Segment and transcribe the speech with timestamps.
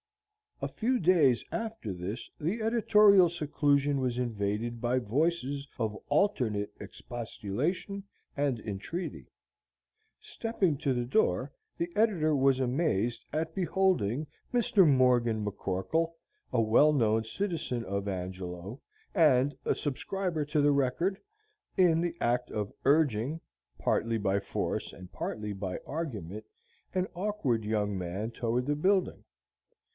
[0.63, 8.03] A few days after this the editorial seclusion was invaded by voices of alternate expostulation
[8.37, 9.27] and entreaty.
[10.19, 14.87] Stepping to the door, the editor was amazed at beholding Mr.
[14.87, 16.13] Morgan McCorkle,
[16.51, 18.81] a well known citizen of Angelo,
[19.15, 21.19] and a subscriber to the "Record,"
[21.77, 23.39] in the act of urging,
[23.79, 26.45] partly by force and partly by argument,
[26.93, 29.23] an awkward young man toward the building.